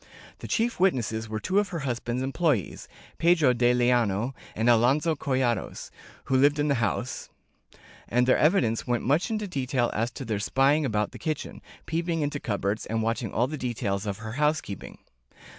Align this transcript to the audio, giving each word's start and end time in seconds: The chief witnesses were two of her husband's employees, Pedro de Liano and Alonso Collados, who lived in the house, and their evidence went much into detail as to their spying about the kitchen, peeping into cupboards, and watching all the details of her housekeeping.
The 0.39 0.47
chief 0.47 0.79
witnesses 0.79 1.29
were 1.29 1.39
two 1.39 1.59
of 1.59 1.69
her 1.69 1.81
husband's 1.81 2.23
employees, 2.23 2.87
Pedro 3.19 3.53
de 3.53 3.71
Liano 3.71 4.33
and 4.55 4.67
Alonso 4.67 5.13
Collados, 5.13 5.91
who 6.23 6.35
lived 6.37 6.57
in 6.57 6.69
the 6.69 6.73
house, 6.81 7.29
and 8.07 8.25
their 8.25 8.35
evidence 8.39 8.87
went 8.87 9.03
much 9.03 9.29
into 9.29 9.47
detail 9.47 9.91
as 9.93 10.09
to 10.13 10.25
their 10.25 10.39
spying 10.39 10.85
about 10.85 11.11
the 11.11 11.19
kitchen, 11.19 11.61
peeping 11.85 12.21
into 12.23 12.39
cupboards, 12.39 12.87
and 12.87 13.03
watching 13.03 13.31
all 13.31 13.45
the 13.45 13.59
details 13.59 14.07
of 14.07 14.17
her 14.17 14.31
housekeeping. 14.31 14.97